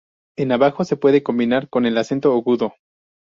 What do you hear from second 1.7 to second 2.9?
el acento agudo.